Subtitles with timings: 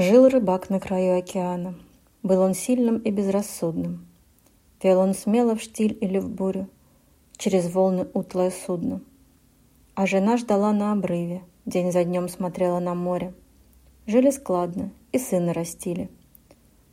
[0.00, 1.74] Жил рыбак на краю океана.
[2.22, 4.06] Был он сильным и безрассудным.
[4.80, 6.68] Вел он смело в штиль или в бурю,
[7.36, 9.00] Через волны утлое судно.
[9.96, 13.34] А жена ждала на обрыве, День за днем смотрела на море.
[14.06, 16.08] Жили складно и сына растили.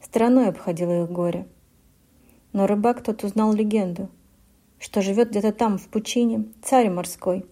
[0.01, 1.45] Стороной обходило их горе.
[2.53, 4.09] Но рыбак тот узнал легенду,
[4.79, 7.45] Что живет где-то там, в пучине, царь морской.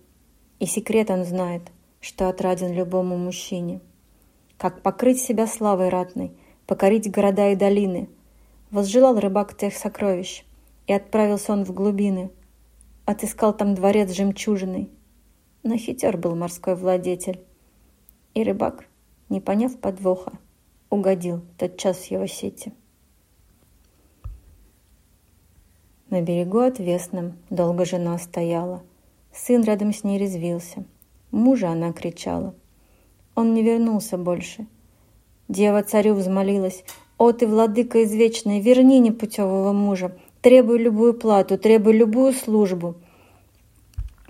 [0.58, 1.62] И секрет он знает,
[2.00, 3.82] что отраден любому мужчине—
[4.64, 6.32] как покрыть себя славой ратной,
[6.68, 8.08] покорить города и долины.
[8.72, 10.46] Возжелал рыбак тех сокровищ,
[10.88, 12.32] и отправился он в глубины.
[13.04, 14.90] Отыскал там дворец жемчужиной.
[15.64, 17.42] Но хитер был морской владетель.
[18.36, 18.86] И рыбак,
[19.28, 20.32] не поняв подвоха,
[20.90, 22.72] угодил тот час в его сети.
[26.10, 28.82] На берегу отвесном долго жена стояла.
[29.34, 30.86] Сын рядом с ней резвился.
[31.32, 32.56] Мужа она кричала—
[33.36, 34.66] он не вернулся больше.
[35.48, 36.84] Дева царю взмолилась.
[37.18, 40.16] «О ты, владыка извечный, верни непутевого мужа!
[40.42, 42.96] Требуй любую плату, требуй любую службу!»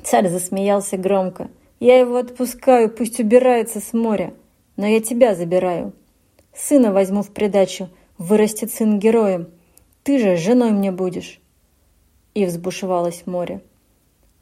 [0.04, 1.50] Царь засмеялся громко.
[1.80, 4.34] «Я его отпускаю, пусть убирается с моря,
[4.76, 5.94] но я тебя забираю.
[6.54, 9.48] Сына возьму в придачу, вырастет сын героем.
[10.04, 11.40] Ты же женой мне будешь!»
[12.34, 13.62] И взбушевалось море.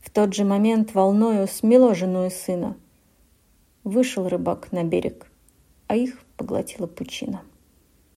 [0.01, 2.75] В тот же момент волною смело жену и сына.
[3.91, 5.27] Вышел рыбак на берег,
[5.87, 7.41] а их поглотила пучина.